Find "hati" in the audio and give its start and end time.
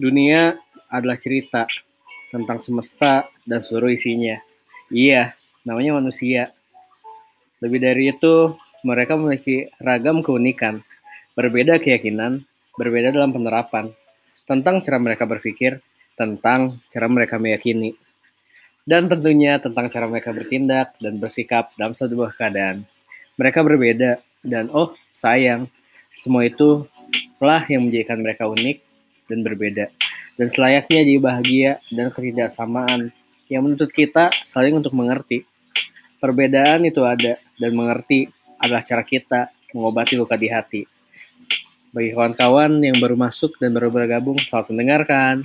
40.52-40.82